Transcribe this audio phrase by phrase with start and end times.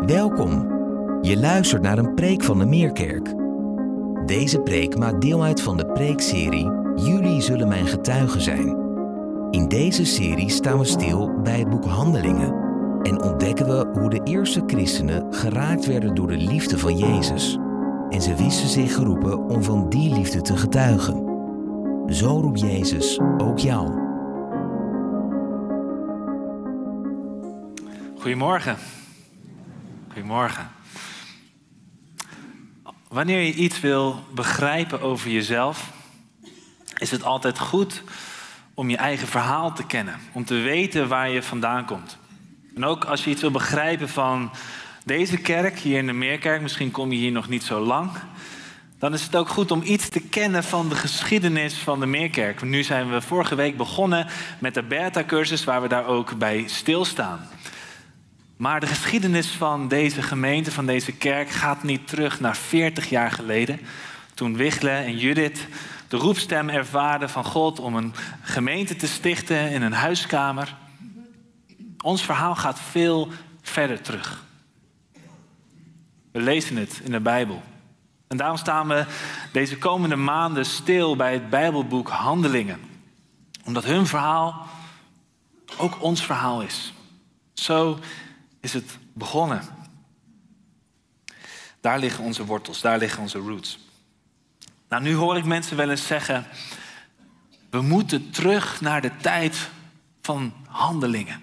[0.00, 0.68] Welkom.
[1.22, 3.34] Je luistert naar een preek van de Meerkerk.
[4.26, 8.76] Deze preek maakt deel uit van de preekserie Jullie zullen mijn getuigen zijn.
[9.50, 12.54] In deze serie staan we stil bij het boek Handelingen
[13.02, 17.58] en ontdekken we hoe de eerste christenen geraakt werden door de liefde van Jezus.
[18.08, 21.24] En ze wisten zich geroepen om van die liefde te getuigen.
[22.06, 24.02] Zo roept Jezus ook jou.
[28.14, 28.76] Goedemorgen.
[30.14, 30.70] Goedemorgen.
[33.08, 35.90] Wanneer je iets wil begrijpen over jezelf,
[36.98, 38.02] is het altijd goed
[38.74, 42.18] om je eigen verhaal te kennen, om te weten waar je vandaan komt.
[42.74, 44.50] En ook als je iets wil begrijpen van
[45.04, 48.10] deze kerk, hier in de Meerkerk, misschien kom je hier nog niet zo lang,
[48.98, 52.62] dan is het ook goed om iets te kennen van de geschiedenis van de Meerkerk.
[52.62, 54.26] Nu zijn we vorige week begonnen
[54.58, 57.48] met de Bertha-cursus, waar we daar ook bij stilstaan.
[58.56, 63.30] Maar de geschiedenis van deze gemeente, van deze kerk, gaat niet terug naar 40 jaar
[63.30, 63.80] geleden.
[64.34, 65.66] Toen Wigle en Judith
[66.08, 70.76] de roepstem ervaarden van God om een gemeente te stichten in een huiskamer.
[72.02, 73.28] Ons verhaal gaat veel
[73.62, 74.44] verder terug.
[76.32, 77.62] We lezen het in de Bijbel.
[78.28, 79.06] En daarom staan we
[79.52, 82.80] deze komende maanden stil bij het Bijbelboek Handelingen.
[83.64, 84.66] Omdat hun verhaal
[85.76, 86.92] ook ons verhaal is.
[87.52, 87.98] Zo
[88.64, 89.62] is het begonnen.
[91.80, 93.78] Daar liggen onze wortels, daar liggen onze roots.
[94.88, 96.46] Nou, nu hoor ik mensen wel eens zeggen:
[97.70, 99.68] we moeten terug naar de tijd
[100.22, 101.42] van handelingen.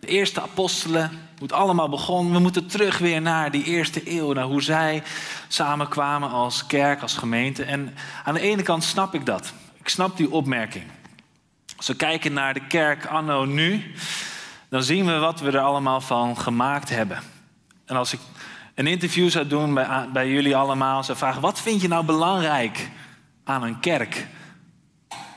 [0.00, 2.32] De eerste apostelen, hoe het allemaal begon.
[2.32, 5.02] We moeten terug weer naar die eerste eeuw, naar hoe zij
[5.48, 7.64] samenkwamen als kerk, als gemeente.
[7.64, 9.52] En aan de ene kant snap ik dat.
[9.78, 10.84] Ik snap die opmerking.
[11.76, 13.94] Als we kijken naar de kerk anno nu,
[14.76, 17.18] dan zien we wat we er allemaal van gemaakt hebben.
[17.84, 18.20] En als ik
[18.74, 22.90] een interview zou doen bij, bij jullie allemaal, zou vragen: wat vind je nou belangrijk
[23.44, 24.26] aan een kerk?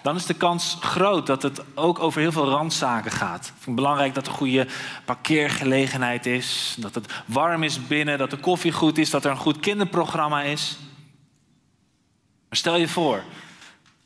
[0.02, 3.46] Dan is de kans groot dat het ook over heel veel randzaken gaat.
[3.46, 4.68] Ik vind het belangrijk dat er goede
[5.06, 9.38] parkeergelegenheid is, dat het warm is binnen, dat de koffie goed is, dat er een
[9.38, 10.78] goed kinderprogramma is.
[12.50, 13.24] Maar stel je voor,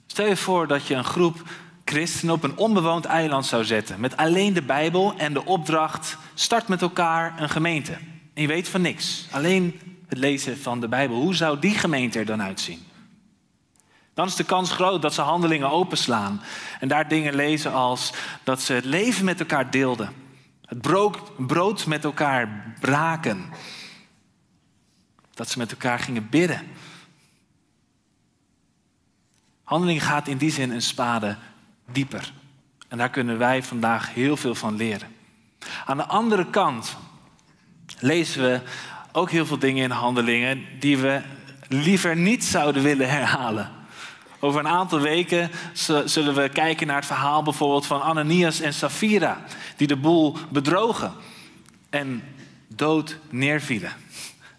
[0.08, 1.41] stel je voor dat je een groep
[1.86, 4.00] christenen op een onbewoond eiland zou zetten.
[4.00, 7.94] Met alleen de Bijbel en de opdracht: start met elkaar een gemeente.
[8.34, 9.28] En je weet van niks.
[9.32, 11.16] Alleen het lezen van de Bijbel.
[11.16, 12.86] Hoe zou die gemeente er dan uitzien?
[14.14, 16.42] Dan is de kans groot dat ze handelingen openslaan.
[16.80, 18.14] En daar dingen lezen als
[18.44, 20.14] dat ze het leven met elkaar deelden.
[20.66, 20.82] Het
[21.48, 23.50] brood met elkaar braken.
[25.34, 26.62] Dat ze met elkaar gingen bidden.
[29.64, 31.38] Handeling gaat in die zin een spade
[31.92, 32.32] dieper.
[32.88, 35.08] En daar kunnen wij vandaag heel veel van leren.
[35.86, 36.98] Aan de andere kant
[38.00, 38.62] lezen we
[39.12, 41.22] ook heel veel dingen in handelingen die we
[41.68, 43.72] liever niet zouden willen herhalen.
[44.40, 45.52] Over een aantal weken
[46.06, 49.44] zullen we kijken naar het verhaal bijvoorbeeld van Ananias en Safira,
[49.76, 51.14] die de boel bedrogen
[51.90, 52.24] en
[52.68, 53.92] dood neervielen.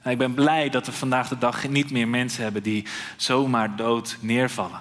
[0.03, 2.87] En ik ben blij dat we vandaag de dag niet meer mensen hebben die
[3.17, 4.81] zomaar dood neervallen.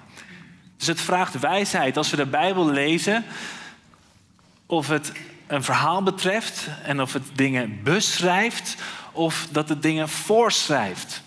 [0.84, 3.26] Dus het vraagt wijsheid als we de Bijbel lezen,
[4.66, 5.12] of het
[5.48, 8.76] een verhaal betreft en of het dingen beschrijft
[9.12, 11.22] of dat het dingen voorschrijft.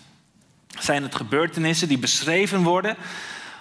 [0.79, 2.95] Zijn het gebeurtenissen die beschreven worden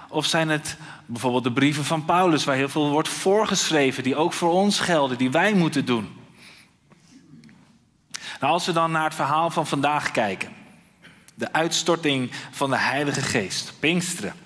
[0.08, 0.76] of zijn het
[1.06, 5.18] bijvoorbeeld de brieven van Paulus waar heel veel wordt voorgeschreven die ook voor ons gelden,
[5.18, 6.08] die wij moeten doen?
[8.40, 10.52] Nou, als we dan naar het verhaal van vandaag kijken,
[11.34, 14.44] de uitstorting van de Heilige Geest, Pinksteren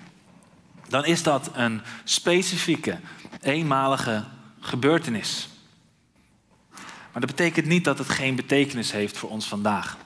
[0.91, 2.99] dan is dat een specifieke,
[3.41, 4.25] eenmalige
[4.59, 5.49] gebeurtenis.
[7.11, 9.97] Maar dat betekent niet dat het geen betekenis heeft voor ons vandaag.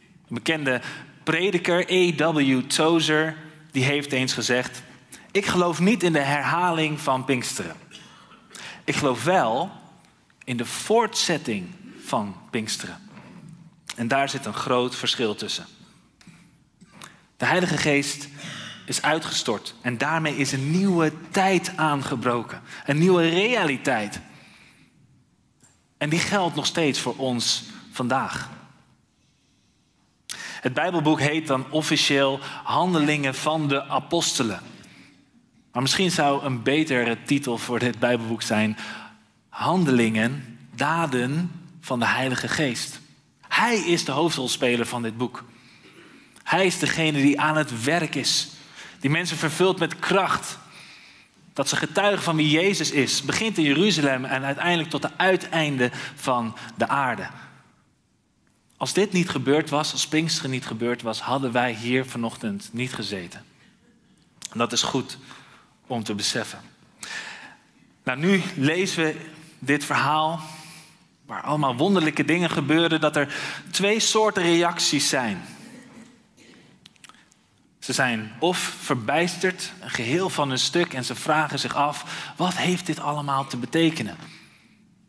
[0.00, 0.80] Een bekende
[1.24, 2.60] prediker, A.W.
[2.60, 3.36] Tozer,
[3.70, 4.82] die heeft eens gezegd:
[5.30, 7.76] Ik geloof niet in de herhaling van Pinksteren.
[8.84, 9.70] Ik geloof wel
[10.44, 11.68] in de voortzetting
[12.04, 12.98] van Pinksteren.
[13.96, 15.66] En daar zit een groot verschil tussen.
[17.36, 18.28] De Heilige Geest
[18.90, 19.74] is uitgestort.
[19.80, 22.62] En daarmee is een nieuwe tijd aangebroken.
[22.86, 24.20] Een nieuwe realiteit.
[25.98, 28.48] En die geldt nog steeds voor ons vandaag.
[30.36, 34.60] Het Bijbelboek heet dan officieel Handelingen van de Apostelen.
[35.72, 38.76] Maar misschien zou een betere titel voor dit Bijbelboek zijn:
[39.48, 41.50] Handelingen, daden
[41.80, 43.00] van de Heilige Geest.
[43.48, 45.44] Hij is de hoofdrolspeler van dit boek.
[46.42, 48.58] Hij is degene die aan het werk is.
[49.00, 50.58] Die mensen vervult met kracht.
[51.52, 53.22] Dat ze getuigen van wie Jezus is.
[53.22, 57.28] Begint in Jeruzalem en uiteindelijk tot de uiteinde van de aarde.
[58.76, 62.94] Als dit niet gebeurd was, als Pinksteren niet gebeurd was, hadden wij hier vanochtend niet
[62.94, 63.44] gezeten.
[64.52, 65.18] En dat is goed
[65.86, 66.60] om te beseffen.
[68.04, 69.16] Nou, nu lezen we
[69.58, 70.40] dit verhaal,
[71.26, 73.34] waar allemaal wonderlijke dingen gebeuren, dat er
[73.70, 75.42] twee soorten reacties zijn.
[77.80, 82.56] Ze zijn of verbijsterd, een geheel van een stuk, en ze vragen zich af: wat
[82.56, 84.16] heeft dit allemaal te betekenen?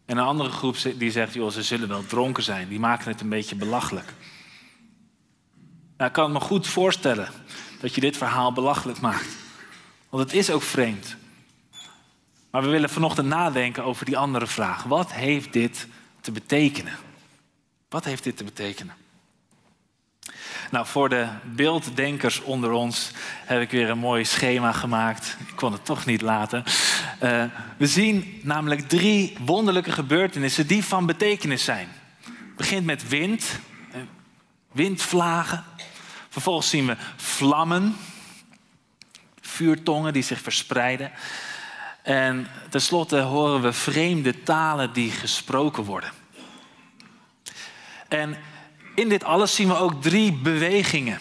[0.05, 3.21] En een andere groep die zegt: joh, ze zullen wel dronken zijn, die maken het
[3.21, 4.13] een beetje belachelijk.
[5.97, 7.29] Nou, ik kan me goed voorstellen
[7.79, 9.37] dat je dit verhaal belachelijk maakt.
[10.09, 11.15] Want het is ook vreemd.
[12.51, 14.83] Maar we willen vanochtend nadenken over die andere vraag.
[14.83, 15.87] Wat heeft dit
[16.21, 16.97] te betekenen?
[17.89, 18.95] Wat heeft dit te betekenen?
[20.71, 23.11] Nou, voor de beelddenkers onder ons
[23.45, 25.37] heb ik weer een mooi schema gemaakt.
[25.47, 26.63] Ik kon het toch niet laten.
[27.23, 27.43] Uh,
[27.77, 31.87] we zien namelijk drie wonderlijke gebeurtenissen die van betekenis zijn.
[32.23, 33.59] Het begint met wind,
[33.91, 33.99] eh,
[34.71, 35.63] windvlagen.
[36.29, 37.95] Vervolgens zien we vlammen,
[39.41, 41.11] vuurtongen die zich verspreiden.
[42.03, 46.11] En tenslotte horen we vreemde talen die gesproken worden.
[48.07, 48.37] En
[48.95, 51.19] in dit alles zien we ook drie bewegingen.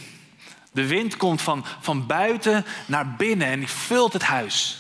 [0.73, 4.79] De wind komt van, van buiten naar binnen en die vult het huis.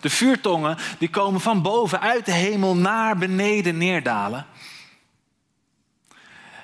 [0.00, 4.46] De vuurtongen die komen van boven uit de hemel naar beneden neerdalen.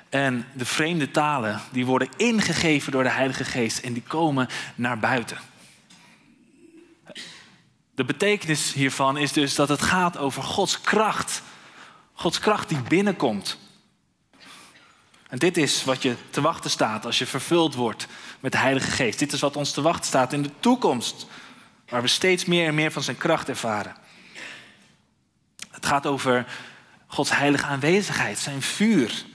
[0.09, 4.99] En de vreemde talen die worden ingegeven door de Heilige Geest en die komen naar
[4.99, 5.37] buiten.
[7.95, 11.41] De betekenis hiervan is dus dat het gaat over Gods kracht.
[12.13, 13.57] Gods kracht die binnenkomt.
[15.33, 18.07] En dit is wat je te wachten staat als je vervuld wordt
[18.39, 19.19] met de Heilige Geest.
[19.19, 21.27] Dit is wat ons te wachten staat in de toekomst,
[21.87, 23.95] waar we steeds meer en meer van zijn kracht ervaren.
[25.71, 26.45] Het gaat over
[27.07, 29.25] Gods heilige aanwezigheid, zijn vuur.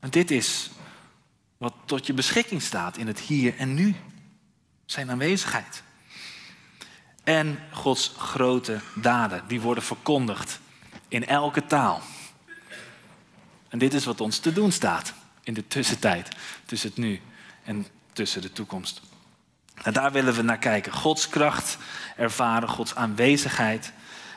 [0.00, 0.70] En dit is
[1.56, 3.94] wat tot je beschikking staat in het hier en nu.
[4.86, 5.82] Zijn aanwezigheid.
[7.24, 10.60] En Gods grote daden, die worden verkondigd
[11.08, 12.02] in elke taal.
[13.68, 15.16] En dit is wat ons te doen staat
[15.48, 16.28] in de tussentijd,
[16.64, 17.20] tussen het nu
[17.64, 19.00] en tussen de toekomst.
[19.82, 20.92] En daar willen we naar kijken.
[20.92, 21.78] Gods kracht
[22.16, 23.92] ervaren, Gods aanwezigheid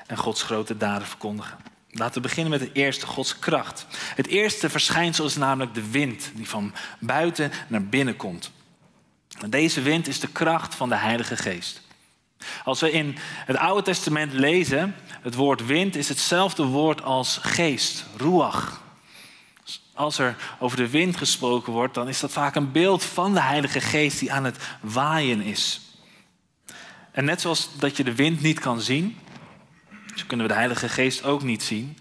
[0.07, 1.57] en Gods grote daden verkondigen.
[1.89, 3.85] Laten we beginnen met het eerste, Gods kracht.
[4.15, 8.51] Het eerste verschijnsel is namelijk de wind die van buiten naar binnen komt.
[9.49, 11.81] Deze wind is de kracht van de Heilige Geest.
[12.63, 18.05] Als we in het Oude Testament lezen, het woord wind is hetzelfde woord als geest,
[18.17, 18.81] ruach
[20.01, 23.42] als er over de wind gesproken wordt, dan is dat vaak een beeld van de
[23.42, 25.81] Heilige Geest die aan het waaien is.
[27.12, 29.18] En net zoals dat je de wind niet kan zien,
[30.15, 31.98] zo kunnen we de Heilige Geest ook niet zien.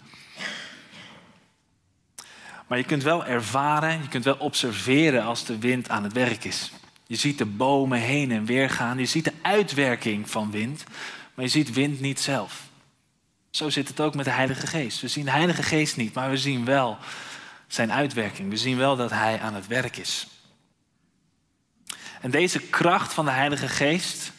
[2.66, 6.44] Maar je kunt wel ervaren, je kunt wel observeren als de wind aan het werk
[6.44, 6.72] is.
[7.06, 10.84] Je ziet de bomen heen en weer gaan, je ziet de uitwerking van wind,
[11.34, 12.62] maar je ziet wind niet zelf.
[13.50, 15.00] Zo zit het ook met de Heilige Geest.
[15.00, 16.98] We zien de Heilige Geest niet, maar we zien wel
[17.72, 18.50] zijn uitwerking.
[18.50, 20.26] We zien wel dat hij aan het werk is.
[22.20, 24.32] En deze kracht van de Heilige Geest,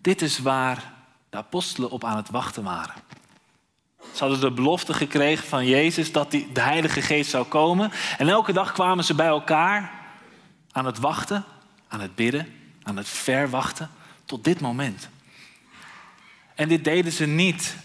[0.00, 0.92] dit is waar
[1.30, 2.94] de apostelen op aan het wachten waren.
[4.12, 7.90] Ze hadden de belofte gekregen van Jezus dat die, de Heilige Geest zou komen.
[8.18, 9.90] En elke dag kwamen ze bij elkaar
[10.72, 11.44] aan het wachten,
[11.88, 13.90] aan het bidden, aan het verwachten
[14.24, 15.08] tot dit moment.
[16.54, 17.76] En dit deden ze niet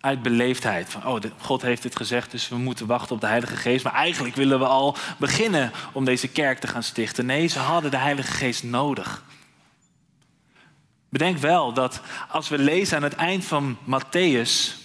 [0.00, 0.88] uit beleefdheid.
[0.88, 3.84] Van, oh, God heeft dit gezegd, dus we moeten wachten op de Heilige Geest.
[3.84, 7.26] Maar eigenlijk willen we al beginnen om deze kerk te gaan stichten.
[7.26, 9.24] Nee, ze hadden de Heilige Geest nodig.
[11.08, 14.84] Bedenk wel dat als we lezen aan het eind van Matthäus,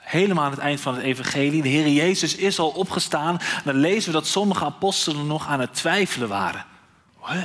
[0.00, 4.12] helemaal aan het eind van het evangelie, de Heer Jezus is al opgestaan, dan lezen
[4.12, 6.64] we dat sommige apostelen nog aan het twijfelen waren.
[7.26, 7.42] Huh?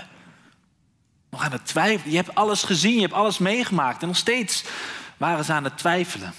[1.29, 2.11] Nog aan het twijfelen.
[2.11, 4.63] Je hebt alles gezien, je hebt alles meegemaakt en nog steeds
[5.17, 6.33] waren ze aan het twijfelen.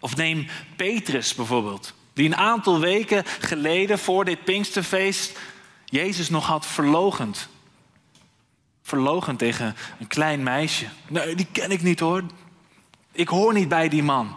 [0.00, 5.38] Of neem Petrus bijvoorbeeld, die een aantal weken geleden voor dit Pinksterfeest
[5.84, 7.48] Jezus nog had verlogend.
[8.82, 10.86] Verlogend tegen een klein meisje.
[11.08, 12.24] Nee, die ken ik niet hoor.
[13.12, 14.36] Ik hoor niet bij die man.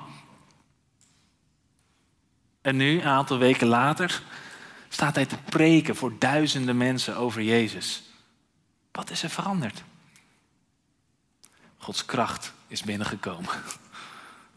[2.62, 4.22] En nu, een aantal weken later,
[4.90, 8.04] staat hij te preken voor duizenden mensen over Jezus.
[8.92, 9.84] Wat is er veranderd?
[11.78, 13.50] Gods kracht is binnengekomen.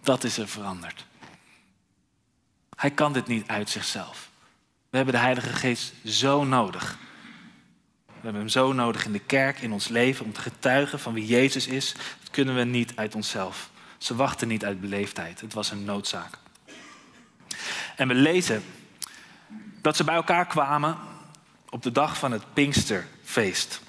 [0.02, 1.06] Dat is er veranderd.
[2.76, 4.30] Hij kan dit niet uit zichzelf.
[4.90, 6.98] We hebben de Heilige Geest zo nodig.
[8.06, 11.12] We hebben hem zo nodig in de kerk, in ons leven, om te getuigen van
[11.12, 11.92] wie Jezus is.
[11.92, 13.70] Dat kunnen we niet uit onszelf.
[13.98, 15.40] Ze wachten niet uit beleefdheid.
[15.40, 16.38] Het was een noodzaak.
[17.96, 18.64] En we lezen
[19.80, 20.98] dat ze bij elkaar kwamen
[21.70, 23.80] op de dag van het Pinksterfeest.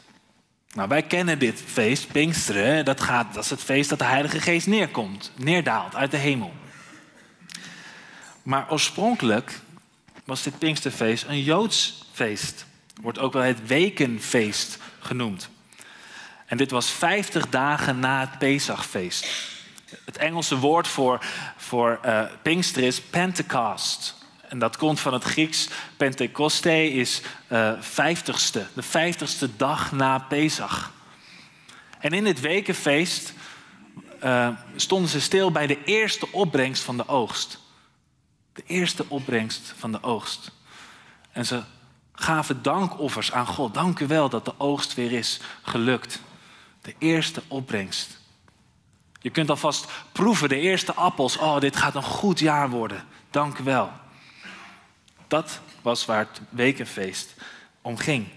[0.74, 4.42] Nou, wij kennen dit feest, Pinksteren, dat, gaat, dat is het feest dat de Heilige
[4.42, 6.53] Geest neerkomt, neerdaalt uit de hemel.
[8.44, 9.60] Maar oorspronkelijk
[10.25, 12.65] was dit Pinksterfeest een Joods feest.
[13.01, 15.50] Wordt ook wel het Wekenfeest genoemd.
[16.46, 19.27] En dit was 50 dagen na het Pesachfeest.
[20.06, 21.25] Het Engelse woord voor,
[21.58, 24.23] voor uh, Pinkster is Pentecost.
[24.53, 25.67] En dat komt van het Grieks
[25.98, 28.65] Pentecoste, is uh, vijftigste.
[28.74, 30.91] De vijftigste dag na Pesach.
[32.00, 33.33] En in dit wekenfeest
[34.24, 37.60] uh, stonden ze stil bij de eerste opbrengst van de oogst.
[38.53, 40.51] De eerste opbrengst van de oogst.
[41.31, 41.62] En ze
[42.13, 43.74] gaven dankoffers aan God.
[43.74, 46.19] Dank u wel dat de oogst weer is gelukt.
[46.81, 48.19] De eerste opbrengst.
[49.22, 51.38] Je kunt alvast proeven, de eerste appels.
[51.38, 53.03] Oh, dit gaat een goed jaar worden.
[53.29, 54.01] Dank u wel.
[55.34, 57.34] Dat was waar het wekenfeest
[57.82, 58.28] om ging.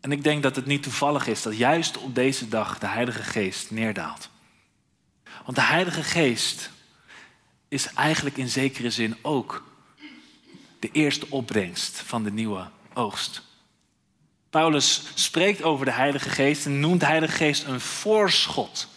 [0.00, 3.22] En ik denk dat het niet toevallig is dat juist op deze dag de Heilige
[3.22, 4.28] Geest neerdaalt.
[5.44, 6.70] Want de Heilige Geest
[7.68, 9.64] is eigenlijk in zekere zin ook
[10.78, 13.42] de eerste opbrengst van de nieuwe oogst.
[14.50, 18.88] Paulus spreekt over de Heilige Geest en noemt de Heilige Geest een voorschot.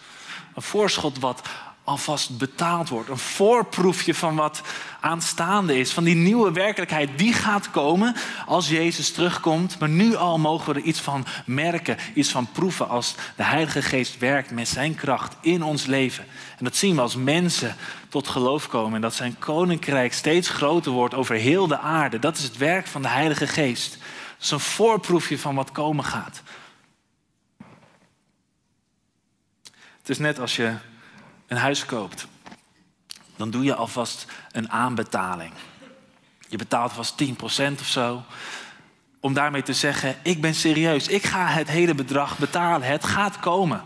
[0.55, 1.49] Een voorschot wat
[1.91, 3.09] alvast betaald wordt.
[3.09, 4.61] Een voorproefje van wat
[4.99, 5.91] aanstaande is.
[5.91, 9.79] Van die nieuwe werkelijkheid die gaat komen als Jezus terugkomt.
[9.79, 13.81] Maar nu al mogen we er iets van merken, iets van proeven als de Heilige
[13.81, 16.25] Geest werkt met zijn kracht in ons leven.
[16.57, 17.75] En dat zien we als mensen
[18.09, 22.19] tot geloof komen en dat zijn koninkrijk steeds groter wordt over heel de aarde.
[22.19, 23.91] Dat is het werk van de Heilige Geest.
[23.91, 26.41] Dat is een voorproefje van wat komen gaat.
[29.99, 30.73] Het is net als je
[31.51, 32.27] een huis koopt,
[33.35, 35.53] dan doe je alvast een aanbetaling.
[36.47, 37.33] Je betaalt vast 10%
[37.79, 38.23] of zo.
[39.19, 43.39] Om daarmee te zeggen, ik ben serieus, ik ga het hele bedrag betalen, het gaat
[43.39, 43.81] komen.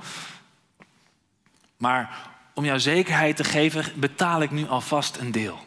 [1.77, 5.59] Maar om jou zekerheid te geven, betaal ik nu alvast een deel.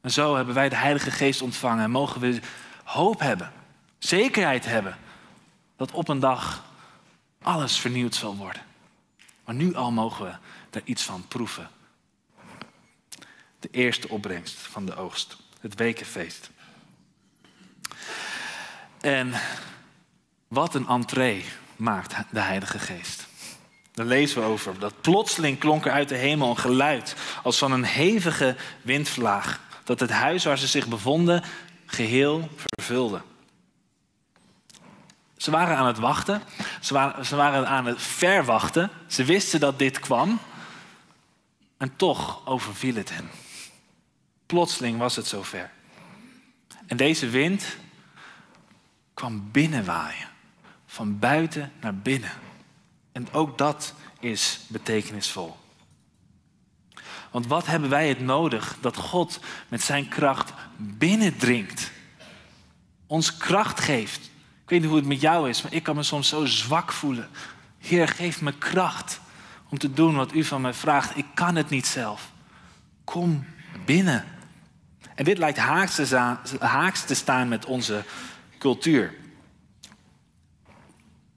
[0.00, 2.40] En zo hebben wij de Heilige Geest ontvangen en mogen we
[2.84, 3.52] hoop hebben,
[3.98, 4.96] zekerheid hebben
[5.76, 6.64] dat op een dag
[7.42, 8.62] alles vernieuwd zal worden.
[9.46, 10.36] Maar nu al mogen we
[10.70, 11.70] er iets van proeven.
[13.60, 16.50] De eerste opbrengst van de oogst, het wekenfeest.
[19.00, 19.32] En
[20.48, 21.44] wat een entree
[21.76, 23.26] maakt de Heilige Geest.
[23.92, 27.72] Daar lezen we over dat plotseling klonk er uit de hemel een geluid als van
[27.72, 31.44] een hevige windvlaag, dat het huis waar ze zich bevonden
[31.86, 33.22] geheel vervulde.
[35.36, 36.42] Ze waren aan het wachten.
[36.80, 38.90] Ze waren, ze waren aan het verwachten.
[39.06, 40.38] Ze wisten dat dit kwam.
[41.76, 43.30] En toch overviel het hen.
[44.46, 45.70] Plotseling was het zover.
[46.86, 47.76] En deze wind
[49.14, 50.28] kwam binnenwaaien.
[50.86, 52.32] Van buiten naar binnen.
[53.12, 55.56] En ook dat is betekenisvol.
[57.30, 61.90] Want wat hebben wij het nodig dat God met zijn kracht binnendringt?
[63.06, 64.30] Ons kracht geeft
[64.66, 66.92] ik weet niet hoe het met jou is, maar ik kan me soms zo zwak
[66.92, 67.28] voelen.
[67.78, 69.20] Heer, geef me kracht
[69.68, 71.16] om te doen wat u van mij vraagt.
[71.16, 72.30] Ik kan het niet zelf.
[73.04, 73.46] Kom
[73.84, 74.24] binnen.
[75.14, 78.04] En dit lijkt haaks te staan met onze
[78.58, 79.14] cultuur.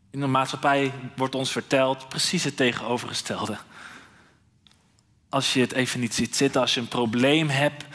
[0.09, 3.57] In de maatschappij wordt ons verteld precies het tegenovergestelde.
[5.29, 7.85] Als je het even niet ziet zitten, als je een probleem hebt,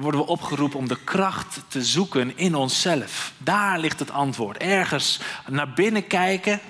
[0.00, 3.32] worden we opgeroepen om de kracht te zoeken in onszelf.
[3.38, 4.56] Daar ligt het antwoord.
[4.56, 6.60] Ergens naar binnen kijken.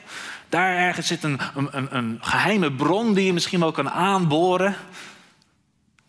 [0.48, 4.76] Daar ergens zit een, een, een geheime bron die je misschien wel kan aanboren.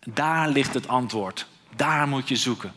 [0.00, 1.46] Daar ligt het antwoord.
[1.76, 2.72] Daar moet je zoeken.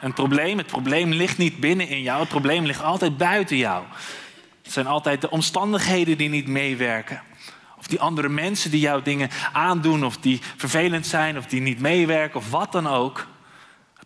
[0.00, 3.84] Een probleem, het probleem ligt niet binnen in jou, het probleem ligt altijd buiten jou.
[4.62, 7.22] Het zijn altijd de omstandigheden die niet meewerken.
[7.78, 11.80] Of die andere mensen die jou dingen aandoen, of die vervelend zijn, of die niet
[11.80, 13.26] meewerken, of wat dan ook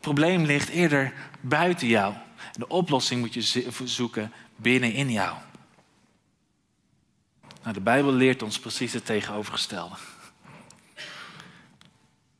[0.02, 2.14] probleem ligt eerder buiten jou.
[2.52, 5.37] De oplossing moet je zoeken binnenin jou.
[7.62, 9.94] Nou, de Bijbel leert ons precies het tegenovergestelde.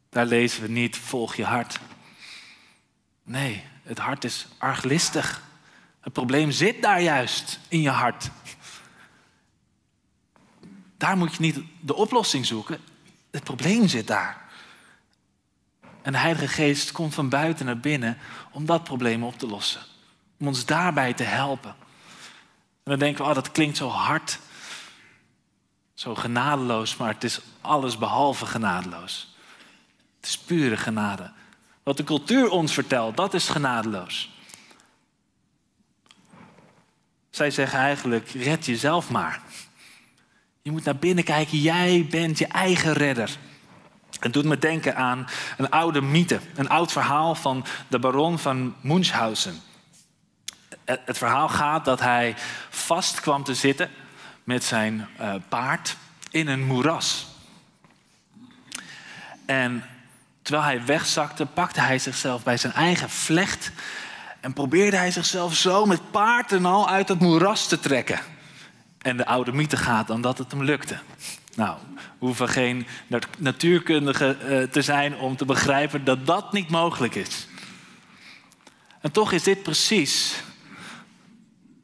[0.09, 1.79] Daar lezen we niet, volg je hart.
[3.23, 5.43] Nee, het hart is arglistig.
[6.01, 8.31] Het probleem zit daar juist, in je hart.
[10.97, 12.79] Daar moet je niet de oplossing zoeken.
[13.31, 14.43] Het probleem zit daar.
[16.03, 18.19] En de Heilige Geest komt van buiten naar binnen
[18.51, 19.81] om dat probleem op te lossen.
[20.39, 21.75] Om ons daarbij te helpen.
[22.85, 24.39] En dan denken we, oh, dat klinkt zo hard.
[25.95, 29.35] Zo genadeloos, maar het is alles behalve genadeloos.
[30.17, 31.31] Het is pure genade.
[31.83, 34.31] Wat de cultuur ons vertelt, dat is genadeloos.
[37.31, 39.43] Zij zeggen eigenlijk, red jezelf maar.
[40.63, 43.39] Je moet naar binnen kijken, jij bent je eigen redder.
[44.23, 45.27] Het doet me denken aan
[45.57, 49.61] een oude mythe, een oud verhaal van de baron van Munchausen.
[50.85, 52.35] Het verhaal gaat dat hij
[52.71, 53.91] vast kwam te zitten
[54.45, 55.97] met zijn uh, paard
[56.31, 57.27] in een moeras.
[59.47, 59.85] En
[60.43, 63.73] terwijl hij wegzakte, pakte hij zichzelf bij zijn eigen vlecht
[64.41, 68.21] en probeerde hij zichzelf zo met paard en al uit het moeras te trekken.
[68.99, 70.99] En de oude mythe gaat dan dat het hem lukte.
[71.55, 71.79] Nou,
[72.27, 72.87] hoeven geen
[73.39, 77.47] natuurkundige uh, te zijn om te begrijpen dat dat niet mogelijk is.
[79.01, 80.43] En toch is dit precies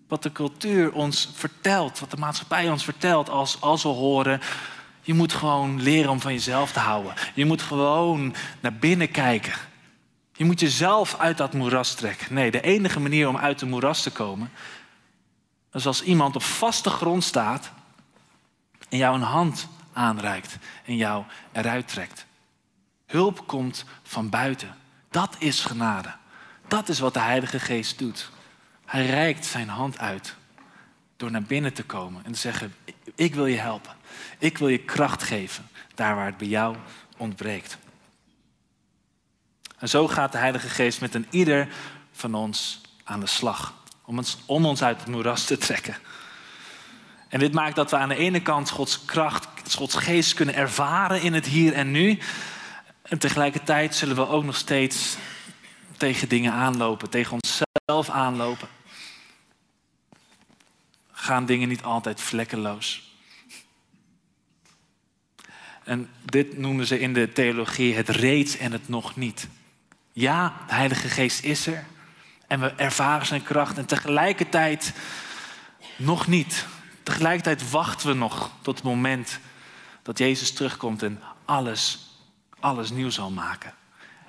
[0.09, 4.41] wat de cultuur ons vertelt, wat de maatschappij ons vertelt als, als we horen,
[5.03, 7.15] je moet gewoon leren om van jezelf te houden.
[7.35, 9.53] Je moet gewoon naar binnen kijken.
[10.33, 12.35] Je moet jezelf uit dat moeras trekken.
[12.35, 14.51] Nee, de enige manier om uit de moeras te komen,
[15.73, 17.71] is als iemand op vaste grond staat
[18.89, 22.27] en jou een hand aanreikt en jou eruit trekt.
[23.07, 24.77] Hulp komt van buiten.
[25.11, 26.15] Dat is genade.
[26.69, 28.31] Dat is wat de Heilige Geest doet.
[28.85, 30.35] Hij reikt zijn hand uit
[31.17, 32.75] door naar binnen te komen en te zeggen:
[33.15, 33.93] Ik wil je helpen.
[34.39, 36.77] Ik wil je kracht geven daar waar het bij jou
[37.17, 37.79] ontbreekt.
[39.79, 41.69] En zo gaat de Heilige Geest met een ieder
[42.13, 43.75] van ons aan de slag.
[44.05, 45.97] Om ons, om ons uit het moeras te trekken.
[47.29, 51.23] En dit maakt dat we aan de ene kant Gods kracht, Gods geest kunnen ervaren
[51.23, 52.19] in het hier en nu.
[53.03, 55.17] En tegelijkertijd zullen we ook nog steeds
[55.97, 58.69] tegen dingen aanlopen, tegen onszelf aanlopen.
[61.13, 63.13] Gaan dingen niet altijd vlekkeloos.
[65.85, 69.49] En dit noemen ze in de theologie het reeds en het nog niet.
[70.13, 71.85] Ja, de Heilige Geest is er.
[72.47, 73.79] En we ervaren zijn kracht.
[73.79, 74.93] En tegelijkertijd
[75.97, 76.67] nog niet.
[77.03, 79.41] Tegelijkertijd wachten we nog tot het moment
[80.09, 81.99] dat Jezus terugkomt en alles,
[82.61, 83.75] alles nieuw zal maken.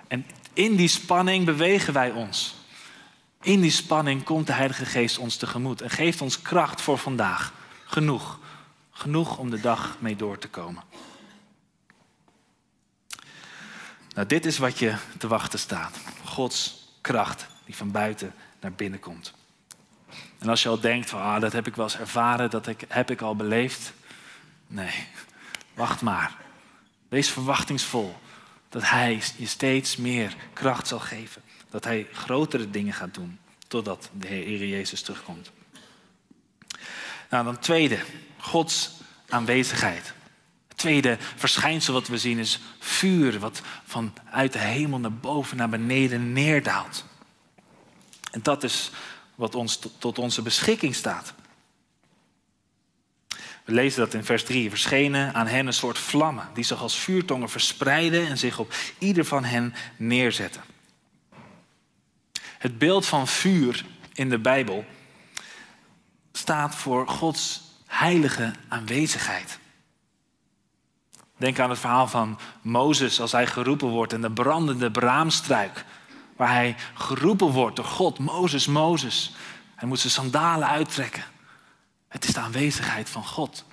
[0.07, 2.55] En in die spanning bewegen wij ons.
[3.41, 7.53] In die spanning komt de Heilige Geest ons tegemoet en geeft ons kracht voor vandaag.
[7.85, 8.39] Genoeg.
[8.91, 10.83] Genoeg om de dag mee door te komen.
[14.15, 15.97] Nou, dit is wat je te wachten staat.
[16.23, 19.33] Gods kracht die van buiten naar binnen komt.
[20.39, 23.11] En als je al denkt van, ah, dat heb ik wel eens ervaren, dat heb
[23.11, 23.93] ik al beleefd.
[24.67, 25.07] Nee,
[25.79, 26.35] wacht maar.
[27.07, 28.17] Wees verwachtingsvol
[28.69, 31.41] dat Hij je steeds meer kracht zal geven.
[31.69, 35.51] Dat Hij grotere dingen gaat doen totdat de Heer Jezus terugkomt.
[37.29, 37.99] Nou, dan tweede,
[38.37, 38.91] Gods
[39.29, 40.13] aanwezigheid
[40.79, 46.33] tweede verschijnsel wat we zien is vuur, wat vanuit de hemel naar boven, naar beneden
[46.33, 47.05] neerdaalt.
[48.31, 48.91] En dat is
[49.35, 51.33] wat ons tot onze beschikking staat.
[53.69, 54.69] We lezen dat in vers 3.
[54.69, 59.25] Verschenen aan hen een soort vlammen die zich als vuurtongen verspreiden en zich op ieder
[59.25, 60.61] van hen neerzetten.
[62.41, 64.85] Het beeld van vuur in de Bijbel
[66.31, 69.59] staat voor Gods heilige aanwezigheid.
[71.37, 75.85] Denk aan het verhaal van Mozes als hij geroepen wordt in de brandende braamstruik.
[76.35, 79.35] Waar hij geroepen wordt door God, Mozes, Mozes.
[79.75, 81.23] Hij moet zijn sandalen uittrekken.
[82.09, 83.65] Het is de aanwezigheid van God.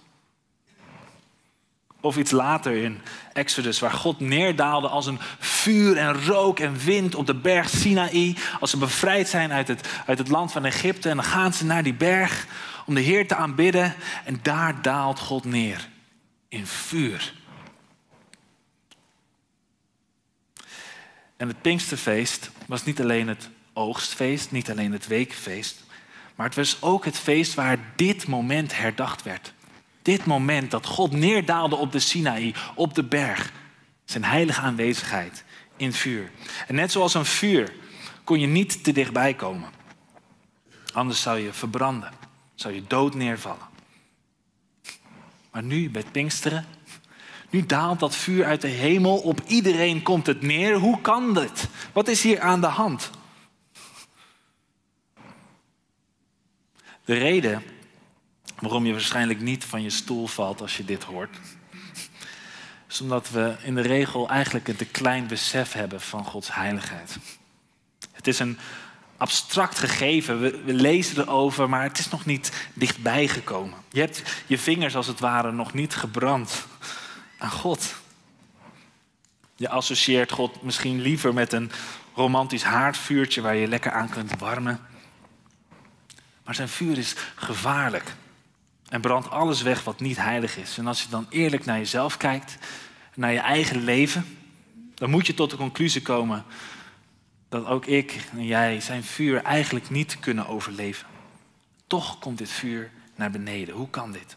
[2.00, 3.00] Of iets later in
[3.32, 8.36] Exodus, waar God neerdaalde als een vuur en rook en wind op de berg Sinaï.
[8.60, 11.08] Als ze bevrijd zijn uit het, uit het land van Egypte.
[11.08, 12.46] En dan gaan ze naar die berg
[12.86, 13.94] om de Heer te aanbidden.
[14.24, 15.88] En daar daalt God neer
[16.48, 17.34] in vuur.
[21.36, 25.84] En het Pinksterfeest was niet alleen het oogstfeest, niet alleen het weekfeest,
[26.36, 29.52] maar het was ook het feest waar dit moment herdacht werd.
[30.02, 33.52] Dit moment dat God neerdaalde op de Sinaï, op de berg.
[34.04, 35.44] Zijn heilige aanwezigheid
[35.76, 36.30] in vuur.
[36.66, 37.72] En net zoals een vuur
[38.24, 39.68] kon je niet te dichtbij komen.
[40.92, 42.12] Anders zou je verbranden,
[42.54, 43.74] zou je dood neervallen.
[45.50, 46.64] Maar nu, bij Pinksteren,
[47.50, 50.74] nu daalt dat vuur uit de hemel, op iedereen komt het neer.
[50.74, 51.68] Hoe kan dit?
[51.92, 53.10] Wat is hier aan de hand?
[57.06, 57.62] De reden
[58.58, 61.36] waarom je waarschijnlijk niet van je stoel valt als je dit hoort,
[62.88, 67.18] is omdat we in de regel eigenlijk een te klein besef hebben van Gods heiligheid.
[68.12, 68.58] Het is een
[69.16, 70.40] abstract gegeven.
[70.40, 73.78] We, we, lezen erover, maar het is nog niet dichtbij gekomen.
[73.92, 76.66] Je hebt je vingers als het ware nog niet gebrand
[77.38, 77.94] aan God.
[79.56, 81.70] Je associeert God misschien liever met een
[82.14, 84.80] romantisch haardvuurtje waar je lekker aan kunt warmen.
[86.46, 88.14] Maar zijn vuur is gevaarlijk
[88.88, 90.78] en brandt alles weg wat niet heilig is.
[90.78, 92.58] En als je dan eerlijk naar jezelf kijkt,
[93.14, 94.38] naar je eigen leven,
[94.94, 96.44] dan moet je tot de conclusie komen
[97.48, 101.06] dat ook ik en jij zijn vuur eigenlijk niet kunnen overleven.
[101.86, 103.74] Toch komt dit vuur naar beneden.
[103.74, 104.36] Hoe kan dit?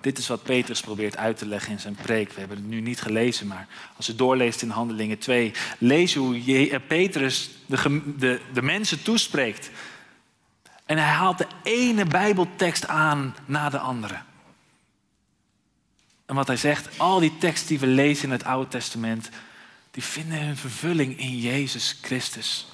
[0.00, 2.32] Dit is wat Petrus probeert uit te leggen in zijn preek.
[2.32, 6.68] We hebben het nu niet gelezen, maar als je doorleest in Handelingen 2, lees hoe
[6.70, 9.70] eh, Petrus de, de, de mensen toespreekt.
[10.86, 14.18] En hij haalt de ene Bijbeltekst aan na de andere.
[16.26, 19.30] En wat hij zegt, al die teksten die we lezen in het Oude Testament,
[19.90, 22.66] die vinden hun vervulling in Jezus Christus.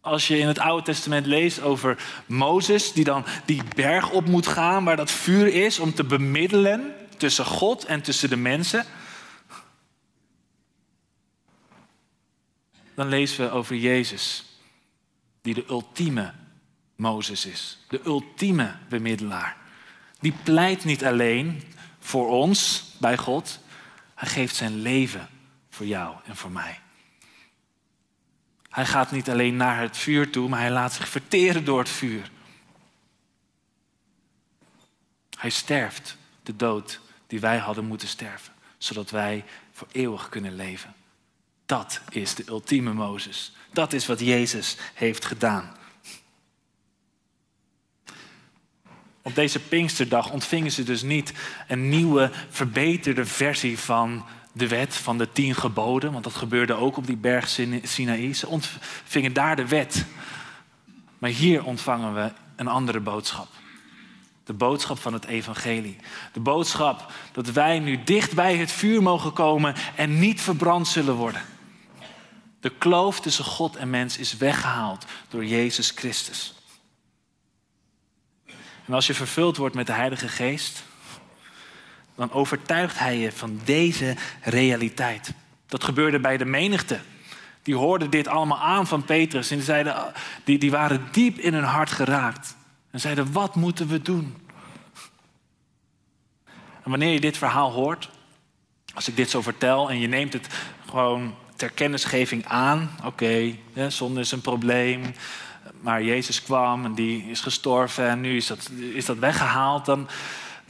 [0.00, 4.46] Als je in het Oude Testament leest over Mozes, die dan die berg op moet
[4.46, 8.84] gaan waar dat vuur is om te bemiddelen tussen God en tussen de mensen.
[12.94, 14.44] Dan lezen we over Jezus,
[15.42, 16.32] die de ultieme
[16.96, 19.56] Mozes is, de ultieme bemiddelaar.
[20.20, 21.62] Die pleit niet alleen
[21.98, 23.58] voor ons bij God,
[24.14, 25.28] hij geeft zijn leven
[25.70, 26.80] voor jou en voor mij.
[28.70, 31.88] Hij gaat niet alleen naar het vuur toe, maar hij laat zich verteren door het
[31.88, 32.30] vuur.
[35.38, 40.94] Hij sterft de dood die wij hadden moeten sterven, zodat wij voor eeuwig kunnen leven.
[41.66, 43.52] Dat is de ultieme Mozes.
[43.72, 45.76] Dat is wat Jezus heeft gedaan.
[49.22, 51.32] Op deze Pinksterdag ontvingen ze dus niet
[51.68, 56.96] een nieuwe, verbeterde versie van de wet van de tien geboden, want dat gebeurde ook
[56.96, 57.48] op die berg
[57.82, 58.32] Sinaï.
[58.32, 60.04] Ze ontvingen daar de wet.
[61.18, 63.48] Maar hier ontvangen we een andere boodschap.
[64.44, 65.96] De boodschap van het evangelie.
[66.32, 71.14] De boodschap dat wij nu dicht bij het vuur mogen komen en niet verbrand zullen
[71.14, 71.42] worden.
[72.60, 76.54] De kloof tussen God en mens is weggehaald door Jezus Christus.
[78.86, 80.82] En als je vervuld wordt met de Heilige Geest,
[82.20, 85.32] dan overtuigt hij je van deze realiteit.
[85.66, 87.00] Dat gebeurde bij de menigte.
[87.62, 90.12] Die hoorden dit allemaal aan van Petrus en die, zeiden,
[90.44, 92.56] die, die waren diep in hun hart geraakt.
[92.90, 94.36] En zeiden, wat moeten we doen?
[96.82, 98.10] En wanneer je dit verhaal hoort,
[98.94, 100.46] als ik dit zo vertel en je neemt het
[100.88, 103.54] gewoon ter kennisgeving aan, oké,
[103.88, 105.14] zonde is een probleem,
[105.80, 110.08] maar Jezus kwam en die is gestorven en nu is dat, is dat weggehaald, dan,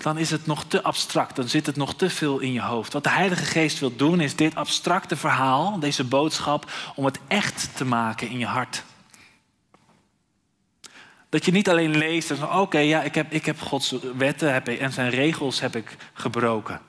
[0.03, 1.37] dan is het nog te abstract.
[1.37, 2.93] Dan zit het nog te veel in je hoofd.
[2.93, 7.77] Wat de Heilige Geest wil doen, is dit abstracte verhaal, deze boodschap, om het echt
[7.77, 8.85] te maken in je hart.
[11.29, 14.53] Dat je niet alleen leest en van oké, ja, ik heb, ik heb Gods wetten
[14.53, 16.81] heb ik, en zijn regels heb ik gebroken.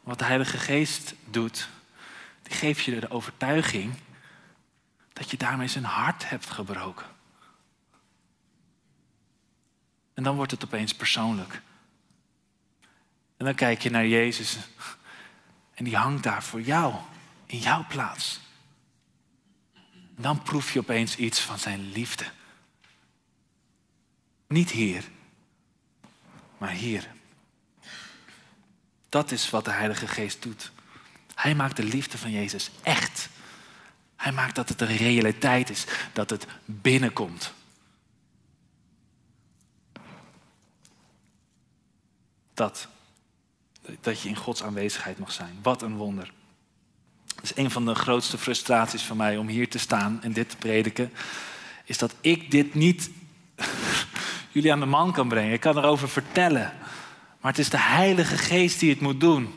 [0.00, 1.68] Wat de Heilige Geest doet,
[2.42, 3.94] die geeft je de overtuiging
[5.12, 7.06] dat je daarmee zijn hart hebt gebroken.
[10.20, 11.62] En dan wordt het opeens persoonlijk.
[13.36, 14.56] En dan kijk je naar Jezus
[15.74, 16.94] en die hangt daar voor jou,
[17.46, 18.40] in jouw plaats.
[20.16, 22.24] Dan proef je opeens iets van zijn liefde.
[24.48, 25.04] Niet hier,
[26.58, 27.08] maar hier.
[29.08, 30.72] Dat is wat de Heilige Geest doet.
[31.34, 33.28] Hij maakt de liefde van Jezus echt.
[34.16, 37.58] Hij maakt dat het een realiteit is, dat het binnenkomt.
[42.60, 42.88] Dat.
[44.00, 45.58] Dat je in Gods aanwezigheid mag zijn.
[45.62, 46.32] Wat een wonder.
[47.34, 50.50] Dat is een van de grootste frustraties van mij om hier te staan en dit
[50.50, 51.12] te prediken.
[51.84, 53.10] Is dat ik dit niet
[54.52, 55.52] jullie aan de man kan brengen.
[55.52, 56.72] Ik kan erover vertellen.
[57.40, 59.54] Maar het is de Heilige Geest die het moet doen.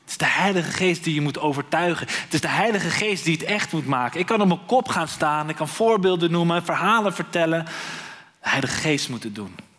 [0.00, 2.06] Het is de Heilige Geest die je moet overtuigen.
[2.06, 4.20] Het is de Heilige Geest die het echt moet maken.
[4.20, 5.48] Ik kan op mijn kop gaan staan.
[5.48, 7.64] Ik kan voorbeelden noemen, verhalen vertellen.
[7.64, 9.69] De Heilige Geest moet het doen.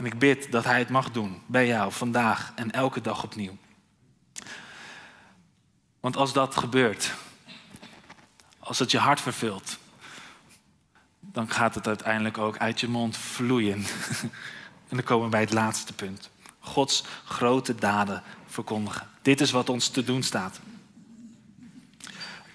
[0.00, 3.56] En ik bid dat Hij het mag doen bij jou vandaag en elke dag opnieuw.
[6.00, 7.14] Want als dat gebeurt,
[8.58, 9.78] als het je hart vervult,
[11.20, 13.84] dan gaat het uiteindelijk ook uit je mond vloeien.
[14.88, 16.30] en dan komen we bij het laatste punt.
[16.58, 19.08] Gods grote daden verkondigen.
[19.22, 20.60] Dit is wat ons te doen staat.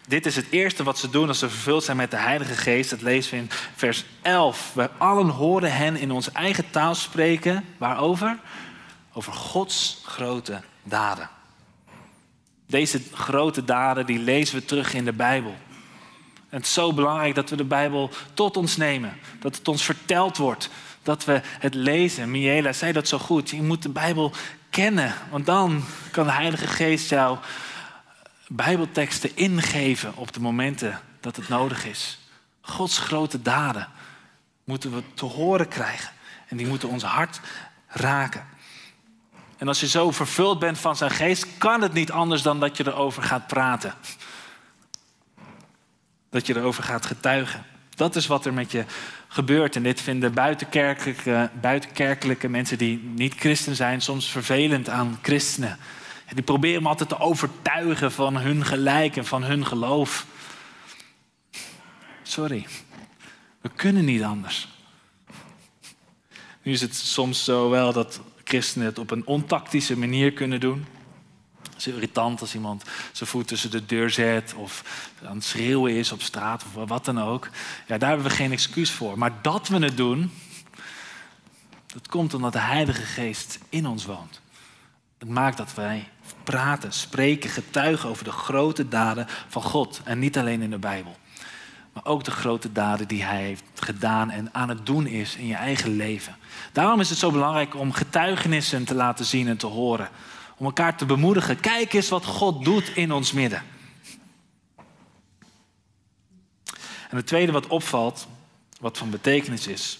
[0.08, 2.90] Dit is het eerste wat ze doen als ze vervuld zijn met de Heilige Geest.
[2.90, 4.72] Dat lezen we in vers 11.
[4.74, 7.66] We allen horen hen in onze eigen taal spreken.
[7.78, 8.38] Waarover?
[9.14, 11.30] Over Gods grote daden.
[12.68, 15.56] Deze grote daden die lezen we terug in de Bijbel.
[16.50, 19.18] En het is zo belangrijk dat we de Bijbel tot ons nemen.
[19.40, 20.70] Dat het ons verteld wordt.
[21.04, 22.32] Dat we het lezen.
[22.32, 23.50] Miela zei dat zo goed.
[23.50, 24.32] Je moet de Bijbel
[24.76, 25.14] erkennen.
[25.30, 27.38] Want dan kan de Heilige Geest jou
[28.56, 32.20] Bijbelteksten ingeven op de momenten dat het nodig is.
[32.62, 33.88] Gods grote daden
[34.64, 36.10] moeten we te horen krijgen.
[36.48, 37.40] En die moeten ons hart
[37.88, 38.46] raken.
[39.58, 42.78] En als je zo vervuld bent van zijn geest, kan het niet anders dan dat
[42.78, 43.94] je erover gaat praten.
[46.30, 47.66] Dat je erover gaat getuigen.
[47.96, 48.86] Dat is wat er met je
[49.28, 49.76] gebeurt.
[49.76, 55.78] En dit vinden buitenkerkelijke, buitenkerkelijke mensen die niet christen zijn soms vervelend aan christenen.
[56.34, 60.26] Die proberen me altijd te overtuigen van hun gelijk en van hun geloof.
[62.24, 62.68] Sorry,
[63.62, 64.68] we kunnen niet anders.
[66.64, 70.86] Nu is het soms zo wel dat christenen het op een ontactische manier kunnen doen.
[71.62, 74.84] Het is irritant als iemand zijn voet tussen de deur zet of
[75.24, 77.50] aan het schreeuwen is op straat of wat dan ook.
[77.88, 79.18] Ja, daar hebben we geen excuus voor.
[79.18, 80.32] Maar dat we het doen,
[81.86, 84.42] dat komt omdat de Heilige Geest in ons woont.
[85.26, 86.08] Het maakt dat wij
[86.44, 90.02] praten, spreken, getuigen over de grote daden van God.
[90.04, 91.16] En niet alleen in de Bijbel.
[91.94, 95.48] Maar ook de grote daden die Hij heeft gedaan en aan het doen is in
[95.48, 96.36] je eigen leven.
[96.72, 100.10] Daarom is het zo belangrijk om getuigenissen te laten zien en te horen.
[100.58, 101.60] Om elkaar te bemoedigen.
[101.60, 103.64] Kijk eens wat God doet in ons midden.
[107.10, 108.28] En het tweede wat opvalt,
[108.80, 110.00] wat van betekenis is,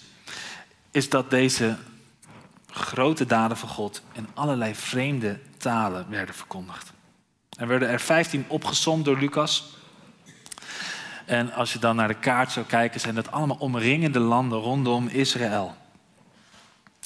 [0.90, 1.76] is dat deze
[2.78, 6.92] grote daden van God in allerlei vreemde talen werden verkondigd.
[7.56, 9.74] Er werden er 15 opgezomd door Lucas.
[11.24, 15.08] En als je dan naar de kaart zou kijken, zijn dat allemaal omringende landen rondom
[15.08, 15.74] Israël.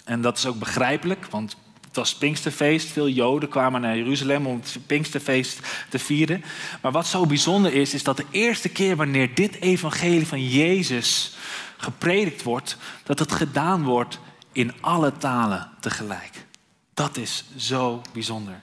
[0.05, 1.57] En dat is ook begrijpelijk, want
[1.87, 2.89] het was Pinksterfeest.
[2.89, 6.45] Veel Joden kwamen naar Jeruzalem om het Pinksterfeest te vieren.
[6.83, 11.37] Maar wat zo bijzonder is, is dat de eerste keer wanneer dit evangelie van Jezus
[11.77, 14.19] gepredikt wordt, dat het gedaan wordt
[14.53, 16.47] in alle talen tegelijk.
[16.95, 18.61] Dat is zo bijzonder.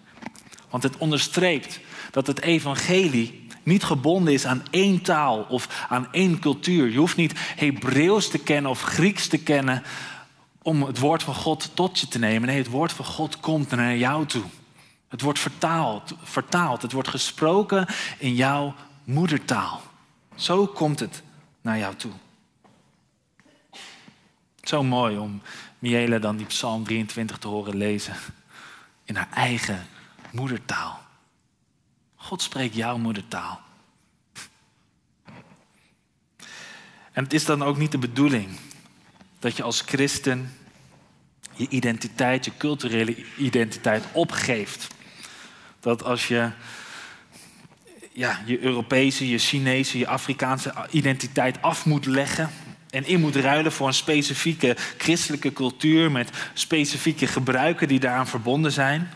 [0.70, 1.80] Want het onderstreept
[2.12, 6.90] dat het evangelie niet gebonden is aan één taal of aan één cultuur.
[6.92, 9.84] Je hoeft niet Hebreeuws te kennen of Grieks te kennen
[10.62, 12.48] om het woord van God tot je te nemen.
[12.48, 14.44] Nee, het woord van God komt naar jou toe.
[15.08, 16.82] Het wordt vertaald, vertaald.
[16.82, 19.82] Het wordt gesproken in jouw moedertaal.
[20.36, 21.24] Zo komt het
[21.62, 22.12] naar jou toe.
[24.64, 25.42] Zo mooi om
[25.80, 28.16] Miele dan die Psalm 23 te horen lezen
[29.04, 29.88] in haar eigen
[30.32, 31.02] moedertaal.
[32.16, 33.62] God spreekt jouw moedertaal.
[37.12, 38.60] En het is dan ook niet de bedoeling
[39.40, 40.54] dat je als christen
[41.54, 44.88] je identiteit, je culturele identiteit opgeeft.
[45.80, 46.52] Dat als je
[48.12, 52.50] ja, je Europese, je Chinese, je Afrikaanse identiteit af moet leggen
[52.90, 58.72] en in moet ruilen voor een specifieke christelijke cultuur met specifieke gebruiken die daaraan verbonden
[58.72, 59.10] zijn.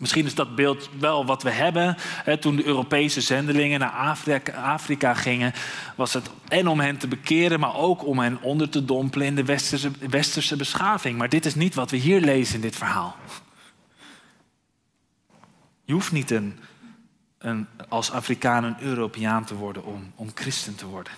[0.00, 1.96] Misschien is dat beeld wel wat we hebben.
[2.40, 5.52] toen de Europese zendelingen naar Afrika, Afrika, gingen,
[5.96, 9.34] was het en om hen te bekeren, maar ook om hen onder te dompelen in
[9.34, 11.18] de westerse, westerse beschaving.
[11.18, 13.16] Maar dit is niet wat we hier lezen in dit verhaal.
[15.84, 16.58] Je hoeft niet een,
[17.38, 21.12] een, als Afrikaan een Europeaan te worden om, om christen te worden.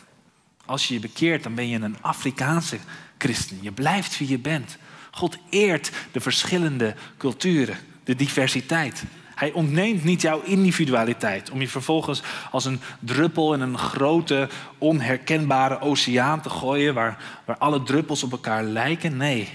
[0.64, 2.79] Als je je bekeert, dan ben je een Afrikaanse
[3.18, 3.59] christen.
[3.61, 4.77] Je blijft wie je bent.
[5.11, 9.05] God eert de verschillende culturen, de diversiteit.
[9.35, 14.48] Hij ontneemt niet jouw individualiteit om je vervolgens als een druppel in een grote,
[14.79, 19.16] onherkenbare oceaan te gooien waar, waar alle druppels op elkaar lijken.
[19.16, 19.48] Nee.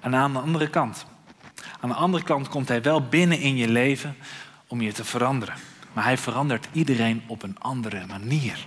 [0.00, 1.06] En aan de andere kant,
[1.80, 4.16] aan de andere kant komt hij wel binnen in je leven
[4.66, 5.54] om je te veranderen.
[5.92, 8.66] Maar hij verandert iedereen op een andere manier.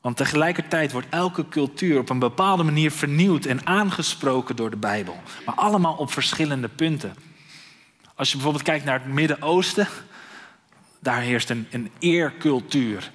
[0.00, 5.20] Want tegelijkertijd wordt elke cultuur op een bepaalde manier vernieuwd en aangesproken door de Bijbel.
[5.46, 7.14] Maar allemaal op verschillende punten.
[8.14, 9.88] Als je bijvoorbeeld kijkt naar het Midden-Oosten,
[11.00, 13.10] daar heerst een, een eercultuur.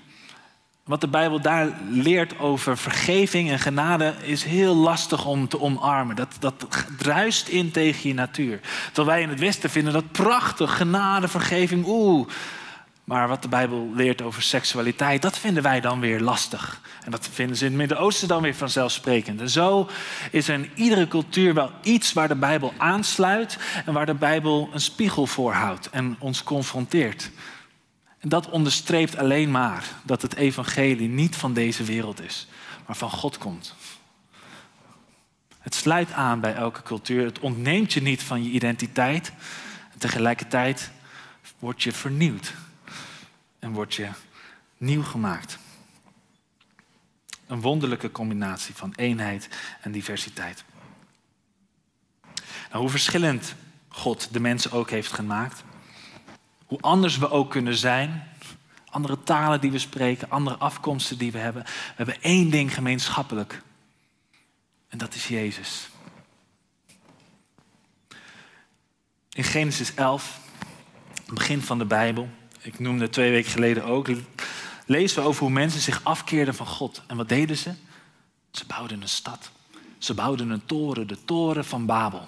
[0.84, 6.15] Wat de Bijbel daar leert over vergeving en genade is heel lastig om te omarmen.
[6.15, 6.67] Dat, dat
[6.98, 8.60] druist in tegen je natuur.
[8.86, 12.28] Terwijl wij in het Westen vinden dat prachtig, genade, vergeving, oeh.
[13.04, 16.82] Maar wat de Bijbel leert over seksualiteit, dat vinden wij dan weer lastig.
[17.04, 19.41] En dat vinden ze in het Midden-Oosten dan weer vanzelfsprekend.
[19.41, 19.89] En zo
[20.32, 24.70] is er in iedere cultuur wel iets waar de Bijbel aansluit en waar de Bijbel
[24.74, 27.32] een spiegel voor houdt en ons confronteert.
[28.22, 32.48] En dat onderstreept alleen maar dat het evangelie niet van deze wereld is,
[32.86, 33.76] maar van God komt.
[35.60, 37.26] Het sluit aan bij elke cultuur.
[37.26, 39.32] Het ontneemt je niet van je identiteit.
[39.94, 40.92] En tegelijkertijd
[41.60, 42.54] word je vernieuwd
[43.60, 44.10] en word je
[44.78, 45.58] nieuw gemaakt.
[47.48, 49.50] Een wonderlijke combinatie van eenheid
[49.82, 50.64] en diversiteit.
[52.70, 53.56] Nou, hoe verschillend
[53.88, 55.64] God de mensen ook heeft gemaakt.
[56.72, 58.24] Hoe anders we ook kunnen zijn.
[58.90, 61.64] Andere talen die we spreken, andere afkomsten die we hebben.
[61.64, 63.62] We hebben één ding gemeenschappelijk.
[64.88, 65.90] En dat is Jezus.
[69.30, 70.40] In Genesis 11,
[71.34, 72.30] begin van de Bijbel,
[72.62, 74.10] ik noemde het twee weken geleden ook,
[74.86, 77.02] lezen we over hoe mensen zich afkeerden van God.
[77.08, 77.74] En wat deden ze?
[78.52, 79.52] Ze bouwden een stad.
[79.98, 82.28] Ze bouwden een toren, de toren van Babel.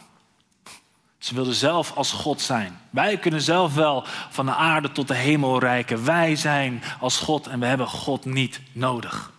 [1.24, 2.80] Ze wilden zelf als God zijn.
[2.90, 6.06] Wij kunnen zelf wel van de aarde tot de hemel reiken.
[6.06, 9.32] Wij zijn als God en we hebben God niet nodig.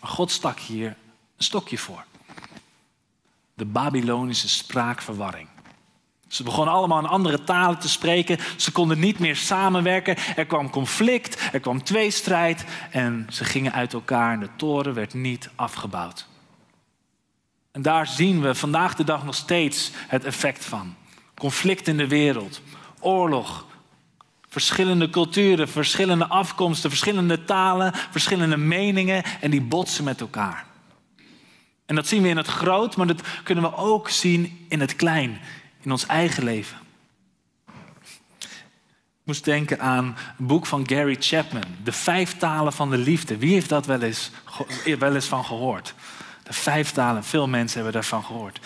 [0.00, 0.86] Maar God stak hier
[1.36, 2.04] een stokje voor.
[3.54, 5.48] De Babylonische spraakverwarring.
[6.28, 8.38] Ze begonnen allemaal in andere talen te spreken.
[8.56, 10.16] Ze konden niet meer samenwerken.
[10.36, 15.14] Er kwam conflict, er kwam tweestrijd en ze gingen uit elkaar en de toren werd
[15.14, 16.28] niet afgebouwd.
[17.76, 20.94] En daar zien we vandaag de dag nog steeds het effect van.
[21.34, 22.60] Conflict in de wereld,
[23.00, 23.66] oorlog,
[24.48, 30.66] verschillende culturen, verschillende afkomsten, verschillende talen, verschillende meningen en die botsen met elkaar.
[31.86, 34.96] En dat zien we in het groot, maar dat kunnen we ook zien in het
[34.96, 35.40] klein,
[35.82, 36.76] in ons eigen leven.
[38.46, 43.36] Ik moest denken aan een boek van Gary Chapman, De Vijf Talen van de Liefde.
[43.36, 44.30] Wie heeft dat wel eens,
[44.98, 45.94] wel eens van gehoord?
[46.46, 48.60] De vijf talen, veel mensen hebben daarvan gehoord.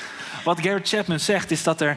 [0.44, 1.96] Wat Gary Chapman zegt is dat er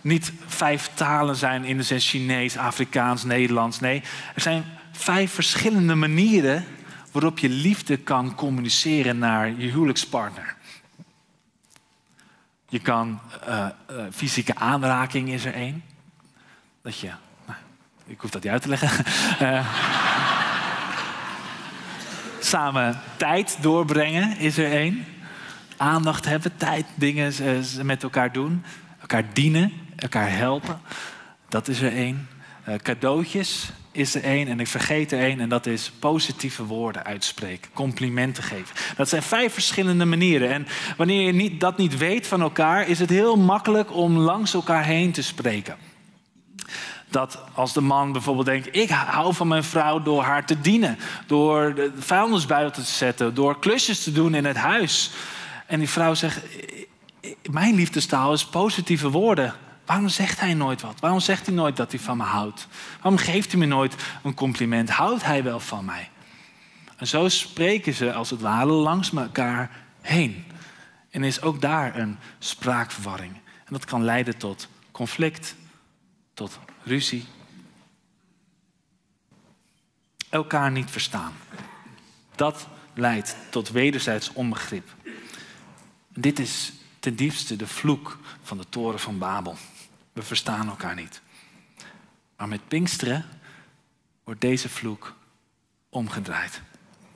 [0.00, 3.80] niet vijf talen zijn in de zin Chinees, Afrikaans, Nederlands.
[3.80, 4.02] Nee,
[4.34, 6.64] er zijn vijf verschillende manieren
[7.12, 10.54] waarop je liefde kan communiceren naar je huwelijkspartner.
[12.68, 13.66] Je kan, uh,
[14.12, 15.84] fysieke aanraking is er één.
[16.82, 17.10] Dat je,
[17.46, 17.58] nou,
[18.06, 19.04] ik hoef dat niet uit te leggen.
[19.42, 19.66] Uh,
[22.52, 25.06] samen tijd doorbrengen is er één.
[25.80, 27.32] Aandacht hebben, tijd, dingen
[27.82, 28.64] met elkaar doen.
[29.00, 30.80] Elkaar dienen, elkaar helpen.
[31.48, 32.28] Dat is er één.
[32.82, 37.70] cadeautjes is er één en ik vergeet er één en dat is positieve woorden uitspreken,
[37.72, 38.76] complimenten geven.
[38.96, 40.66] Dat zijn vijf verschillende manieren en
[40.96, 44.84] wanneer je niet, dat niet weet van elkaar, is het heel makkelijk om langs elkaar
[44.84, 45.76] heen te spreken.
[47.08, 50.98] Dat als de man bijvoorbeeld denkt, ik hou van mijn vrouw door haar te dienen,
[51.26, 55.10] door de vuilnis buiten te zetten, door klusjes te doen in het huis.
[55.70, 56.42] En die vrouw zegt,
[57.50, 59.54] mijn liefdestaal is positieve woorden.
[59.86, 61.00] Waarom zegt hij nooit wat?
[61.00, 62.66] Waarom zegt hij nooit dat hij van me houdt?
[63.00, 64.90] Waarom geeft hij me nooit een compliment?
[64.90, 66.10] Houdt hij wel van mij?
[66.96, 70.44] En zo spreken ze als het ware langs elkaar heen.
[71.10, 73.32] En is ook daar een spraakverwarring.
[73.34, 75.54] En dat kan leiden tot conflict,
[76.34, 77.24] tot ruzie.
[80.28, 81.32] Elkaar niet verstaan.
[82.34, 84.88] Dat leidt tot wederzijds onbegrip.
[86.14, 89.56] Dit is ten diepste de vloek van de toren van Babel.
[90.12, 91.20] We verstaan elkaar niet.
[92.36, 93.24] Maar met Pinksteren
[94.24, 95.14] wordt deze vloek
[95.88, 96.60] omgedraaid.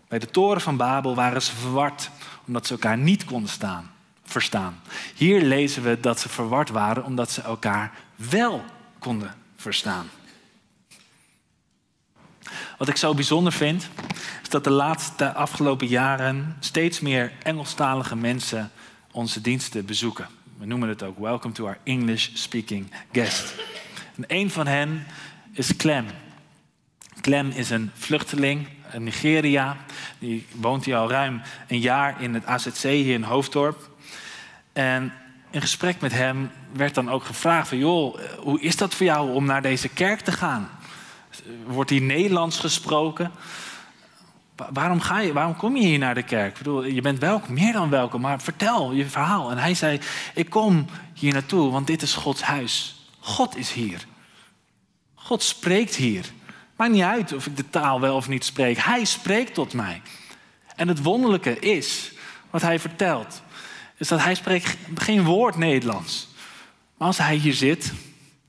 [0.08, 2.10] Bij de toren van Babel waren ze verward
[2.46, 3.90] omdat ze elkaar niet konden staan,
[4.24, 4.80] verstaan.
[5.14, 8.64] Hier lezen we dat ze verward waren omdat ze elkaar wel
[8.98, 10.10] konden verstaan.
[12.78, 13.88] Wat ik zo bijzonder vind,
[14.54, 18.70] dat de laatste afgelopen jaren steeds meer Engelstalige mensen
[19.10, 20.28] onze diensten bezoeken.
[20.58, 23.54] We noemen het ook Welcome to our English speaking guest.
[24.16, 25.06] En een van hen
[25.52, 26.06] is Clem.
[27.20, 29.76] Clem is een vluchteling in Nigeria.
[30.18, 33.90] Die woont hier al ruim een jaar in het AZC hier in Hoofddorp.
[34.72, 35.12] En
[35.50, 37.78] in gesprek met hem werd dan ook gevraagd van...
[37.78, 40.70] joh, hoe is dat voor jou om naar deze kerk te gaan?
[41.66, 43.32] Wordt hier Nederlands gesproken?
[44.56, 46.50] Waarom, ga je, waarom kom je hier naar de kerk?
[46.50, 49.50] Ik bedoel, je bent welkom, meer dan welkom, maar vertel je verhaal.
[49.50, 50.00] En hij zei,
[50.34, 53.06] ik kom hier naartoe, want dit is Gods huis.
[53.20, 54.06] God is hier.
[55.14, 56.24] God spreekt hier.
[56.76, 58.78] Maakt niet uit of ik de taal wel of niet spreek.
[58.78, 60.02] Hij spreekt tot mij.
[60.76, 62.12] En het wonderlijke is,
[62.50, 63.42] wat hij vertelt,
[63.96, 66.28] is dat hij spreekt geen woord Nederlands.
[66.96, 67.92] Maar als hij hier zit,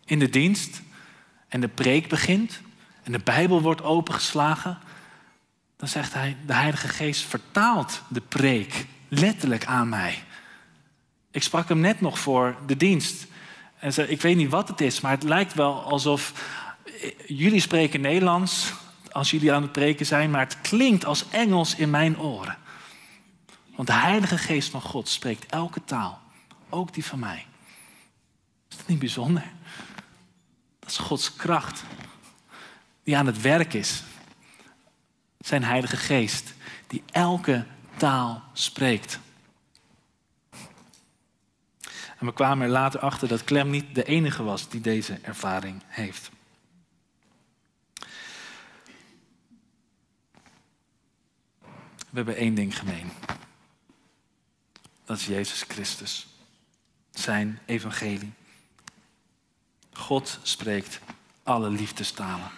[0.05, 0.81] in de dienst,
[1.47, 2.61] en de preek begint,
[3.03, 4.79] en de Bijbel wordt opengeslagen,
[5.77, 10.23] dan zegt hij, de Heilige Geest vertaalt de preek letterlijk aan mij.
[11.31, 13.25] Ik sprak hem net nog voor de dienst.
[13.79, 16.33] En zei, ik weet niet wat het is, maar het lijkt wel alsof
[16.85, 18.73] eh, jullie spreken Nederlands
[19.11, 22.57] als jullie aan het preken zijn, maar het klinkt als Engels in mijn oren.
[23.75, 26.21] Want de Heilige Geest van God spreekt elke taal,
[26.69, 27.45] ook die van mij.
[28.69, 29.43] Is dat niet bijzonder?
[30.79, 31.83] Dat is Gods kracht
[33.03, 34.03] die aan het werk is
[35.45, 36.53] Zijn Heilige Geest,
[36.87, 37.65] die elke
[37.97, 39.19] taal spreekt.
[42.19, 45.81] En we kwamen er later achter dat Clem niet de enige was die deze ervaring
[45.87, 46.31] heeft.
[52.09, 53.11] We hebben één ding gemeen.
[55.03, 56.27] Dat is Jezus Christus.
[57.11, 58.33] Zijn evangelie.
[59.93, 60.99] God spreekt
[61.43, 62.51] alle liefdestalen.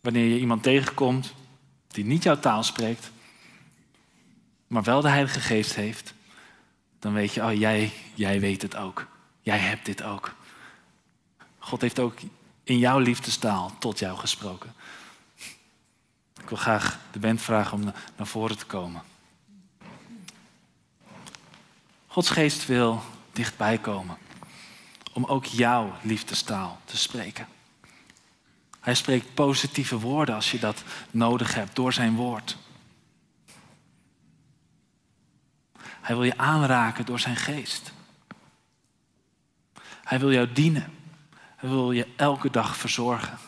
[0.00, 1.34] Wanneer je iemand tegenkomt
[1.88, 3.10] die niet jouw taal spreekt,
[4.66, 6.14] maar wel de Heilige Geest heeft,
[6.98, 9.06] dan weet je, oh jij, jij weet het ook.
[9.40, 10.34] Jij hebt dit ook.
[11.58, 12.18] God heeft ook
[12.64, 14.74] in jouw liefdestaal tot jou gesproken.
[16.40, 19.02] Ik wil graag de band vragen om naar voren te komen.
[22.06, 24.18] Gods geest wil dichtbij komen
[25.12, 27.46] om ook jouw liefdestaal te spreken.
[28.88, 32.56] Hij spreekt positieve woorden als je dat nodig hebt door zijn woord.
[35.80, 37.92] Hij wil je aanraken door zijn geest.
[40.04, 40.94] Hij wil jou dienen.
[41.56, 43.38] Hij wil je elke dag verzorgen.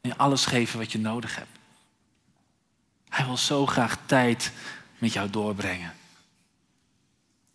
[0.00, 1.58] En je alles geven wat je nodig hebt.
[3.08, 4.52] Hij wil zo graag tijd
[4.98, 5.92] met jou doorbrengen.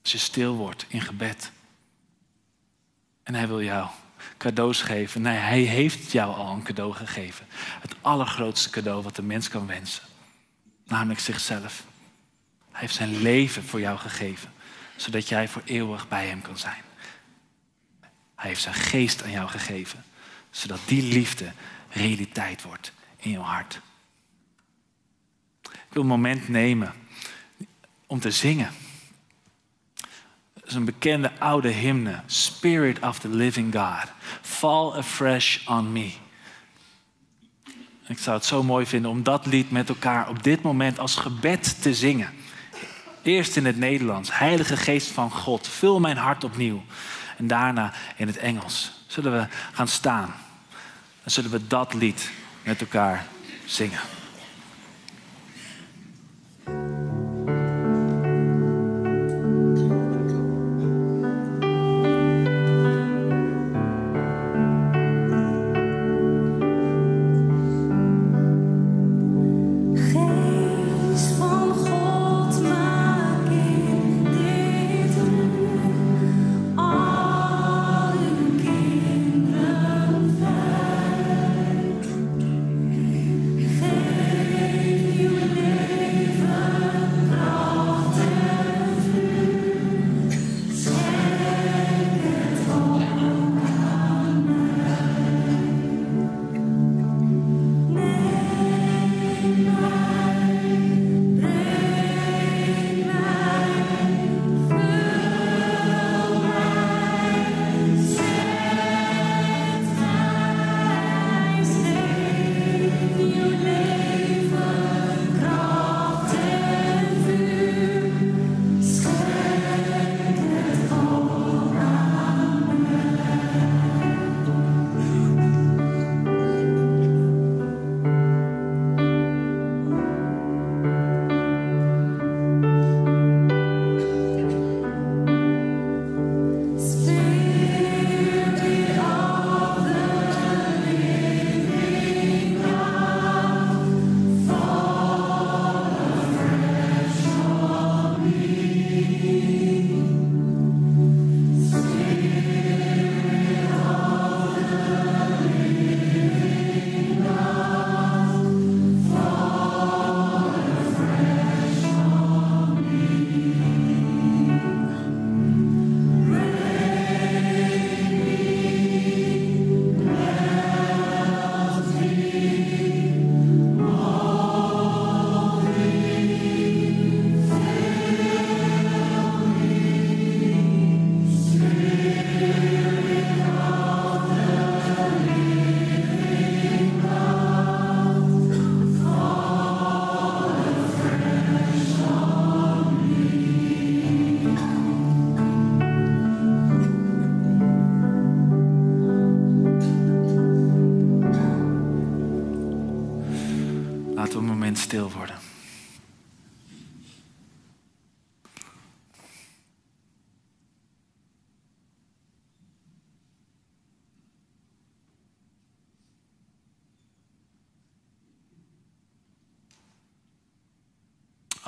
[0.01, 1.51] Als je stil wordt in gebed.
[3.23, 3.89] En hij wil jou
[4.37, 5.21] cadeaus geven.
[5.21, 7.45] Nee, hij heeft jou al een cadeau gegeven.
[7.81, 10.03] Het allergrootste cadeau wat de mens kan wensen.
[10.85, 11.83] Namelijk zichzelf.
[12.71, 14.51] Hij heeft zijn leven voor jou gegeven.
[14.95, 16.81] Zodat jij voor eeuwig bij hem kan zijn.
[18.35, 20.03] Hij heeft zijn geest aan jou gegeven.
[20.49, 21.51] Zodat die liefde
[21.89, 23.81] realiteit wordt in jouw hart.
[25.61, 26.93] Ik wil een moment nemen
[28.07, 28.71] om te zingen.
[30.69, 32.21] Is een bekende oude hymne.
[32.25, 34.11] Spirit of the living God.
[34.41, 36.11] Fall afresh on me.
[38.07, 41.15] Ik zou het zo mooi vinden om dat lied met elkaar op dit moment als
[41.15, 42.29] gebed te zingen.
[43.21, 44.37] Eerst in het Nederlands.
[44.37, 46.83] Heilige Geest van God, vul mijn hart opnieuw.
[47.37, 48.91] En daarna in het Engels.
[49.07, 50.35] Zullen we gaan staan.
[51.21, 52.31] Dan zullen we dat lied
[52.63, 53.25] met elkaar
[53.65, 53.99] zingen.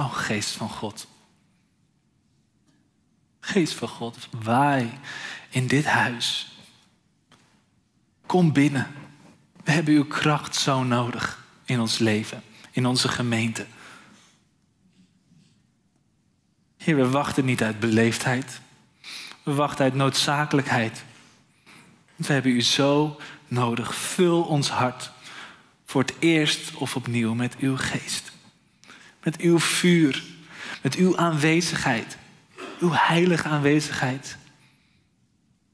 [0.01, 1.07] Oh, geest van God.
[3.39, 4.99] Geest van God, wij
[5.49, 6.57] in dit huis.
[8.25, 8.87] Kom binnen.
[9.63, 13.65] We hebben uw kracht zo nodig in ons leven, in onze gemeente.
[16.77, 18.61] Heer, we wachten niet uit beleefdheid.
[19.43, 21.03] We wachten uit noodzakelijkheid.
[22.15, 23.95] We hebben u zo nodig.
[23.95, 25.11] Vul ons hart
[25.85, 28.30] voor het eerst of opnieuw met uw geest.
[29.23, 30.23] Met uw vuur.
[30.81, 32.17] Met uw aanwezigheid.
[32.79, 34.37] Uw heilige aanwezigheid.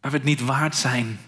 [0.01, 1.19] Waar we het niet waard zijn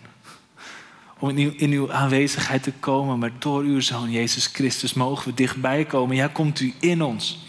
[1.20, 5.86] om in uw, aanwezigheid te komen, maar door uw Zoon Jezus Christus mogen we dichtbij
[5.86, 6.16] komen.
[6.16, 7.46] Ja, komt u in ons.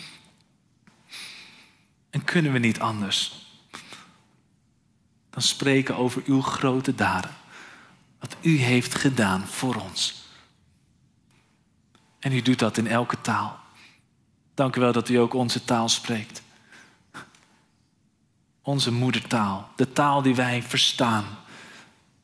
[2.11, 3.41] En kunnen we niet anders
[5.31, 7.31] dan spreken over uw grote daden.
[8.19, 10.29] Wat u heeft gedaan voor ons.
[12.19, 13.60] En u doet dat in elke taal.
[14.61, 16.43] Dank u wel dat u ook onze taal spreekt.
[18.63, 21.25] Onze moedertaal, de taal die wij verstaan.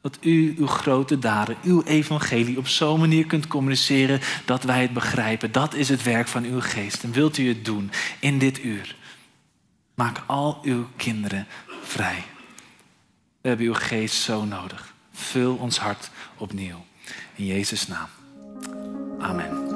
[0.01, 4.93] Dat u uw grote daden, uw evangelie op zo'n manier kunt communiceren dat wij het
[4.93, 5.53] begrijpen.
[5.53, 7.03] Dat is het werk van uw geest.
[7.03, 8.97] En wilt u het doen in dit uur?
[9.95, 11.47] Maak al uw kinderen
[11.83, 12.25] vrij.
[13.41, 14.95] We hebben uw geest zo nodig.
[15.13, 16.85] Vul ons hart opnieuw.
[17.35, 18.09] In Jezus' naam.
[19.21, 19.76] Amen.